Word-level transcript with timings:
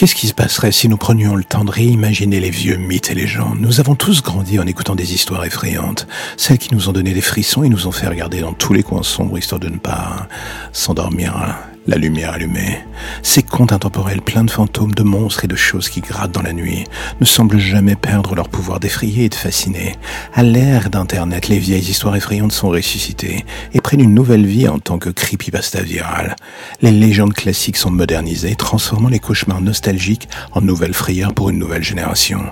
Qu'est-ce 0.00 0.14
qui 0.14 0.28
se 0.28 0.32
passerait 0.32 0.72
si 0.72 0.88
nous 0.88 0.96
prenions 0.96 1.36
le 1.36 1.44
temps 1.44 1.62
de 1.62 1.70
réimaginer 1.70 2.40
les 2.40 2.48
vieux 2.48 2.78
mythes 2.78 3.10
et 3.10 3.14
légendes? 3.14 3.58
Nous 3.60 3.80
avons 3.80 3.94
tous 3.94 4.22
grandi 4.22 4.58
en 4.58 4.66
écoutant 4.66 4.94
des 4.94 5.12
histoires 5.12 5.44
effrayantes, 5.44 6.06
celles 6.38 6.56
qui 6.56 6.74
nous 6.74 6.88
ont 6.88 6.92
donné 6.92 7.12
des 7.12 7.20
frissons 7.20 7.64
et 7.64 7.68
nous 7.68 7.86
ont 7.86 7.92
fait 7.92 8.06
regarder 8.06 8.40
dans 8.40 8.54
tous 8.54 8.72
les 8.72 8.82
coins 8.82 9.02
sombres 9.02 9.36
histoire 9.36 9.60
de 9.60 9.68
ne 9.68 9.76
pas 9.76 10.26
s'endormir 10.72 11.54
la 11.86 11.96
lumière 11.96 12.32
allumée. 12.32 12.78
Ces 13.22 13.42
contes 13.42 13.72
intemporels 13.72 14.22
pleins 14.22 14.44
de 14.44 14.50
fantômes, 14.50 14.94
de 14.94 15.02
monstres 15.02 15.44
et 15.44 15.48
de 15.48 15.56
choses 15.56 15.88
qui 15.88 16.00
grattent 16.00 16.32
dans 16.32 16.42
la 16.42 16.52
nuit 16.52 16.84
ne 17.20 17.24
semblent 17.24 17.58
jamais 17.58 17.96
perdre 17.96 18.34
leur 18.34 18.48
pouvoir 18.48 18.80
d'effrayer 18.80 19.24
et 19.24 19.28
de 19.28 19.34
fasciner. 19.34 19.96
À 20.34 20.42
l'ère 20.42 20.90
d'Internet, 20.90 21.48
les 21.48 21.58
vieilles 21.58 21.80
histoires 21.90 22.16
effrayantes 22.16 22.52
sont 22.52 22.68
ressuscitées 22.68 23.44
et 23.72 23.80
prennent 23.80 24.00
une 24.00 24.14
nouvelle 24.14 24.46
vie 24.46 24.68
en 24.68 24.78
tant 24.78 24.98
que 24.98 25.10
creepypasta 25.10 25.82
viral. 25.82 26.36
Les 26.82 26.92
légendes 26.92 27.34
classiques 27.34 27.76
sont 27.76 27.90
modernisées, 27.90 28.54
transformant 28.54 29.08
les 29.08 29.18
cauchemars 29.18 29.60
nostalgiques 29.60 30.28
en 30.52 30.60
nouvelles 30.60 30.94
frayeurs 30.94 31.34
pour 31.34 31.50
une 31.50 31.58
nouvelle 31.58 31.84
génération. 31.84 32.42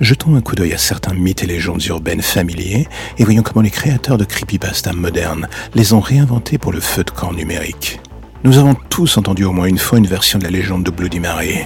Jetons 0.00 0.34
un 0.34 0.40
coup 0.40 0.54
d'œil 0.54 0.72
à 0.72 0.78
certains 0.78 1.14
mythes 1.14 1.44
et 1.44 1.46
légendes 1.46 1.84
urbaines 1.86 2.22
familiers 2.22 2.88
et 3.18 3.24
voyons 3.24 3.42
comment 3.42 3.62
les 3.62 3.70
créateurs 3.70 4.18
de 4.18 4.24
creepypasta 4.24 4.92
modernes 4.92 5.48
les 5.74 5.92
ont 5.92 6.00
réinventés 6.00 6.58
pour 6.58 6.72
le 6.72 6.80
feu 6.80 7.04
de 7.04 7.10
camp 7.10 7.32
numérique. 7.32 8.00
Nous 8.42 8.56
avons 8.56 8.74
tous 8.88 9.18
entendu 9.18 9.44
au 9.44 9.52
moins 9.52 9.66
une 9.66 9.76
fois 9.76 9.98
une 9.98 10.06
version 10.06 10.38
de 10.38 10.44
la 10.44 10.50
légende 10.50 10.82
de 10.82 10.90
Bloody 10.90 11.20
Mary. 11.20 11.58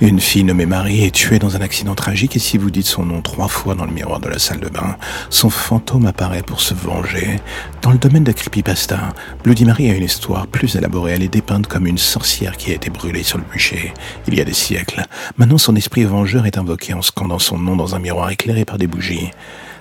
Une 0.00 0.18
fille 0.18 0.44
nommée 0.44 0.64
Marie 0.64 1.04
est 1.04 1.14
tuée 1.14 1.38
dans 1.38 1.56
un 1.56 1.60
accident 1.60 1.94
tragique 1.94 2.36
et 2.36 2.38
si 2.38 2.56
vous 2.56 2.70
dites 2.70 2.86
son 2.86 3.04
nom 3.04 3.20
trois 3.20 3.48
fois 3.48 3.74
dans 3.74 3.84
le 3.84 3.92
miroir 3.92 4.18
de 4.18 4.30
la 4.30 4.38
salle 4.38 4.60
de 4.60 4.70
bain, 4.70 4.96
son 5.28 5.50
fantôme 5.50 6.06
apparaît 6.06 6.42
pour 6.42 6.62
se 6.62 6.72
venger. 6.72 7.38
Dans 7.82 7.90
le 7.90 7.98
domaine 7.98 8.24
de 8.24 8.32
creepypasta, 8.32 9.10
Bloody 9.44 9.66
Mary 9.66 9.90
a 9.90 9.94
une 9.94 10.04
histoire 10.04 10.46
plus 10.46 10.74
élaborée. 10.74 11.12
Elle 11.12 11.22
est 11.22 11.28
dépeinte 11.28 11.66
comme 11.66 11.86
une 11.86 11.98
sorcière 11.98 12.56
qui 12.56 12.70
a 12.70 12.76
été 12.76 12.88
brûlée 12.88 13.24
sur 13.24 13.36
le 13.36 13.44
bûcher 13.44 13.92
il 14.26 14.34
y 14.34 14.40
a 14.40 14.44
des 14.46 14.54
siècles. 14.54 15.04
Maintenant, 15.36 15.58
son 15.58 15.76
esprit 15.76 16.04
vengeur 16.04 16.46
est 16.46 16.56
invoqué 16.56 16.94
en 16.94 17.02
scandant 17.02 17.38
son 17.38 17.58
nom 17.58 17.76
dans 17.76 17.94
un 17.94 17.98
miroir 17.98 18.30
éclairé 18.30 18.64
par 18.64 18.78
des 18.78 18.86
bougies. 18.86 19.30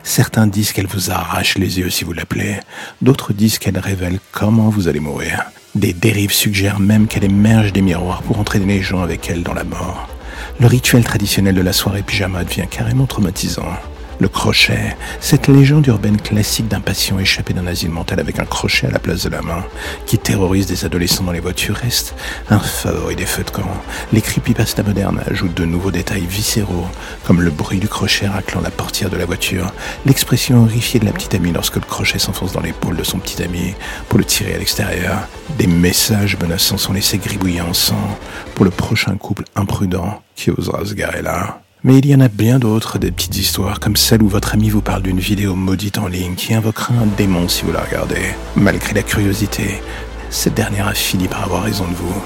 Certains 0.04 0.48
disent 0.48 0.74
qu'elle 0.74 0.88
vous 0.88 1.12
arrache 1.12 1.58
les 1.58 1.80
yeux 1.80 1.90
si 1.90 2.04
vous 2.04 2.12
l'appelez. 2.12 2.60
D'autres 3.02 3.32
disent 3.32 3.58
qu'elle 3.58 3.80
révèle 3.80 4.20
comment 4.34 4.68
vous 4.68 4.90
allez 4.90 5.00
mourir. 5.00 5.46
Des 5.74 5.94
dérives 5.94 6.34
suggèrent 6.34 6.82
même 6.82 7.08
qu'elle 7.08 7.24
émerge 7.24 7.72
des 7.72 7.82
miroirs 7.82 8.24
pour 8.24 8.40
entraîner 8.40 8.66
les 8.66 8.82
gens 8.82 9.02
avec 9.02 9.30
elle 9.30 9.42
dans 9.42 9.54
la 9.54 9.64
mort. 9.64 10.10
Le 10.60 10.68
rituel 10.68 11.04
traditionnel 11.06 11.56
de 11.56 11.62
la 11.62 11.72
soirée 11.72 12.04
pyjama 12.04 12.44
devient 12.44 12.68
carrément 12.70 13.06
traumatisant. 13.06 13.64
Le 14.22 14.30
crochet, 14.30 14.96
cette 15.20 15.48
légende 15.48 15.88
urbaine 15.88 16.22
classique 16.22 16.68
d'un 16.68 16.80
patient 16.80 17.18
échappé 17.18 17.56
d'un 17.56 17.66
asile 17.66 17.90
mental 17.90 18.20
avec 18.20 18.38
un 18.38 18.46
crochet 18.46 18.86
à 18.86 18.92
la 18.92 19.00
place 19.00 19.24
de 19.24 19.30
la 19.30 19.42
main, 19.42 19.66
qui 20.06 20.20
terrorise 20.20 20.68
des 20.68 20.86
adolescents 20.86 21.24
dans 21.24 21.32
les 21.32 21.40
voitures, 21.40 21.76
reste 21.76 22.14
un 22.52 22.60
favori 22.60 23.16
des 23.16 23.26
feux 23.26 23.44
de 23.44 23.50
camp. 23.50 23.82
Les 24.14 24.22
creepypasta 24.22 24.84
modernes 24.84 25.24
ajoutent 25.26 25.56
de 25.56 25.66
nouveaux 25.66 25.90
détails 25.90 26.28
viscéraux, 26.28 26.86
comme 27.26 27.42
le 27.42 27.50
bruit 27.50 27.80
du 27.80 27.88
crochet 27.88 28.28
raclant 28.28 28.62
la 28.62 28.70
portière 28.70 29.10
de 29.10 29.18
la 29.18 29.26
voiture, 29.26 29.74
l'expression 30.06 30.62
horrifiée 30.66 31.00
de 31.00 31.06
la 31.06 31.14
petite 31.14 31.34
amie 31.34 31.52
lorsque 31.52 31.78
le 31.78 31.82
crochet 31.82 32.20
s'enfonce 32.20 32.52
dans 32.52 32.62
l'épaule 32.62 32.98
de 32.98 33.04
son 33.04 33.18
petit 33.18 33.42
ami 33.42 33.74
pour 34.08 34.20
le 34.20 34.26
tirer 34.26 34.54
à 34.54 34.60
l'extérieur. 34.60 35.28
Des 35.58 35.66
messages 35.66 36.38
menaçants 36.38 36.78
sont 36.78 36.94
laissés 36.94 37.18
gribouiller 37.18 37.62
en 37.62 37.74
sang 37.74 38.20
pour 38.54 38.66
le 38.66 38.72
prochain 38.72 39.18
couple 39.18 39.46
imprudent 39.56 40.22
qui 40.36 40.52
osera 40.52 40.86
se 40.86 40.94
garer 40.94 41.24
là. 41.24 41.64
Mais 41.84 41.98
il 41.98 42.06
y 42.06 42.14
en 42.14 42.20
a 42.20 42.28
bien 42.28 42.60
d'autres, 42.60 43.00
des 43.00 43.10
petites 43.10 43.38
histoires 43.38 43.80
comme 43.80 43.96
celle 43.96 44.22
où 44.22 44.30
votre 44.30 44.54
ami 44.54 44.70
vous 44.70 44.84
parle 44.84 45.02
d'une 45.02 45.20
vidéo 45.20 45.56
maudite 45.56 45.98
en 45.98 46.08
ligne 46.08 46.36
qui 46.36 46.54
invoquera 46.54 46.94
un 46.94 47.08
démon 47.18 47.48
si 47.48 47.64
vous 47.64 47.72
la 47.72 47.82
regardez. 47.82 48.22
Malgré 48.56 48.94
la 48.94 49.02
curiosité, 49.02 49.82
cette 50.30 50.54
dernière 50.54 50.88
a 50.88 50.94
fini 50.94 51.28
par 51.28 51.44
avoir 51.44 51.64
raison 51.64 51.88
de 51.88 51.96
vous. 51.96 52.22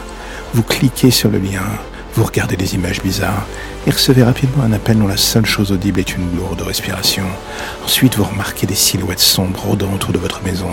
Vous 0.53 0.63
cliquez 0.63 1.09
sur 1.09 1.29
le 1.29 1.37
lien, 1.37 1.63
vous 2.15 2.25
regardez 2.25 2.57
des 2.57 2.75
images 2.75 3.01
bizarres 3.01 3.45
et 3.87 3.91
recevez 3.91 4.23
rapidement 4.23 4.63
un 4.63 4.73
appel 4.73 4.97
dont 4.97 5.07
la 5.07 5.15
seule 5.15 5.45
chose 5.45 5.71
audible 5.71 6.01
est 6.01 6.17
une 6.17 6.35
lourde 6.35 6.61
respiration. 6.61 7.23
Ensuite, 7.85 8.17
vous 8.17 8.25
remarquez 8.25 8.67
des 8.67 8.75
silhouettes 8.75 9.19
sombres 9.19 9.61
rôdant 9.61 9.93
autour 9.93 10.11
de 10.11 10.17
votre 10.17 10.43
maison 10.43 10.69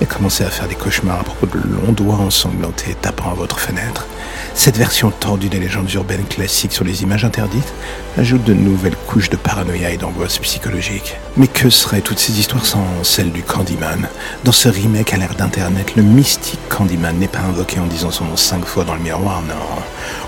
et 0.00 0.06
commencez 0.06 0.44
à 0.44 0.50
faire 0.50 0.68
des 0.68 0.74
cauchemars 0.74 1.20
à 1.20 1.24
propos 1.24 1.46
de 1.46 1.58
longs 1.58 1.92
doigts 1.92 2.16
ensanglantés 2.16 2.96
tapant 3.00 3.30
à 3.30 3.34
votre 3.34 3.60
fenêtre. 3.60 4.06
Cette 4.54 4.76
version 4.76 5.10
tordue 5.10 5.48
des 5.48 5.60
légendes 5.60 5.92
urbaines 5.92 6.24
classiques 6.24 6.72
sur 6.72 6.84
les 6.84 7.02
images 7.02 7.24
interdites 7.24 7.72
ajoute 8.18 8.44
de 8.44 8.54
nouvelles 8.54 8.96
couches 9.06 9.30
de 9.30 9.36
paranoïa 9.36 9.90
et 9.90 9.96
d'angoisse 9.96 10.38
psychologique. 10.38 11.16
Mais 11.36 11.46
que 11.46 11.70
seraient 11.70 12.00
toutes 12.00 12.18
ces 12.18 12.38
histoires 12.38 12.66
sans 12.66 12.84
celles 13.02 13.32
du 13.32 13.42
Candyman? 13.42 14.08
Dans 14.44 14.52
ce 14.52 14.68
remake 14.68 15.14
à 15.14 15.18
l'ère 15.18 15.34
d'Internet, 15.34 15.94
le 15.96 16.02
mystique 16.02 16.58
Candyman 16.68 17.16
n'est 17.18 17.28
pas 17.28 17.40
invoqué 17.40 17.78
en 17.78 17.86
disant 17.86 18.10
son 18.10 18.24
nom 18.24 18.36
cinq 18.36 18.64
fois 18.64 18.84
dans 18.84 18.94
le 18.94 19.02
miroir, 19.02 19.42
non. 19.42 19.54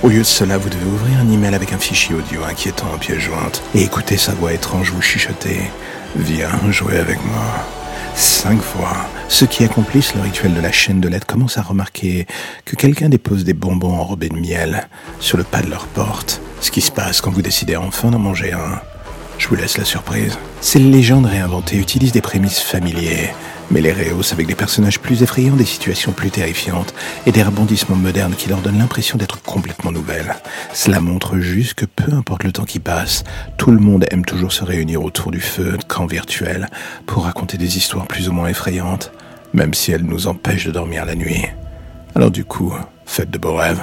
Au 0.03 0.09
lieu 0.09 0.19
de 0.19 0.25
cela, 0.25 0.59
vous 0.59 0.69
devez 0.69 0.87
ouvrir 0.87 1.19
un 1.21 1.31
email 1.31 1.55
avec 1.55 1.73
un 1.73 1.79
fichier 1.79 2.15
audio 2.15 2.45
inquiétant 2.45 2.87
en 2.95 2.99
pièce 2.99 3.19
jointe 3.19 3.63
et 3.75 3.83
écouter 3.83 4.17
sa 4.17 4.33
voix 4.33 4.53
étrange 4.53 4.93
vous 4.93 5.03
chuchoter 5.03 5.71
«Viens 6.17 6.71
jouer 6.71 6.99
avec 6.99 7.19
moi». 7.25 7.67
Cinq 8.23 8.61
fois, 8.63 9.09
ceux 9.29 9.47
qui 9.47 9.65
accomplissent 9.65 10.15
le 10.15 10.21
rituel 10.21 10.55
de 10.55 10.61
la 10.61 10.71
chaîne 10.71 11.01
de 11.01 11.09
lettres 11.09 11.27
commencent 11.27 11.59
à 11.59 11.63
remarquer 11.63 12.29
que 12.65 12.77
quelqu'un 12.77 13.09
dépose 13.09 13.43
des 13.43 13.53
bonbons 13.53 13.95
enrobés 13.99 14.29
de 14.29 14.37
miel 14.37 14.89
sur 15.19 15.39
le 15.39 15.43
pas 15.43 15.61
de 15.61 15.69
leur 15.69 15.89
porte. 15.89 16.41
Ce 16.61 16.71
qui 16.71 16.83
se 16.83 16.93
passe 16.93 17.21
quand 17.21 17.33
vous 17.33 17.43
décidez 17.43 17.75
enfin 17.75 18.13
d'en 18.13 18.21
manger 18.21 18.53
un. 18.53 18.81
Je 19.43 19.49
vous 19.49 19.57
laisse 19.57 19.77
la 19.77 19.85
surprise. 19.85 20.39
Ces 20.61 20.79
légendes 20.79 21.27
réinventées 21.27 21.77
utilisent 21.77 22.13
des 22.13 22.21
prémices 22.21 22.61
familiers, 22.61 23.31
mais 23.73 23.81
les 23.81 23.93
rehaussent 23.93 24.33
avec 24.33 24.47
des 24.47 24.55
personnages 24.55 25.01
plus 25.01 25.25
effrayants, 25.25 25.57
des 25.57 25.65
situations 25.65 26.13
plus 26.13 26.31
terrifiantes 26.31 26.95
et 27.27 27.33
des 27.33 27.43
rebondissements 27.43 27.97
modernes 27.97 28.37
qui 28.37 28.49
leur 28.49 28.61
donnent 28.61 28.79
l'impression 28.79 29.19
d'être 29.19 29.43
complètement 29.43 29.91
nouvelles. 29.91 30.37
Cela 30.73 31.01
montre 31.01 31.41
juste 31.41 31.75
que 31.75 31.87
peu 31.87 32.15
importe 32.15 32.45
le 32.45 32.53
temps 32.53 32.65
qui 32.65 32.79
passe, 32.79 33.25
tout 33.57 33.73
le 33.73 33.81
monde 33.81 34.07
aime 34.13 34.25
toujours 34.25 34.53
se 34.53 34.63
réunir 34.63 35.03
autour 35.03 35.33
du 35.33 35.41
feu 35.41 35.77
de 35.77 35.85
camp 35.89 36.07
virtuel 36.07 36.69
pour 37.07 37.25
raconter 37.25 37.59
des 37.59 37.77
histoires 37.77 38.07
plus 38.07 38.29
ou 38.29 38.33
moins 38.33 38.47
effrayantes, 38.47 39.11
même 39.55 39.75
si 39.75 39.91
elles 39.91 40.05
nous 40.05 40.29
empêchent 40.29 40.67
de 40.67 40.71
dormir 40.71 41.05
la 41.05 41.17
nuit. 41.17 41.47
Alors 42.15 42.31
du 42.31 42.45
coup, 42.45 42.73
faites 43.07 43.33
de 43.33 43.39
beaux 43.39 43.57
rêves. 43.57 43.83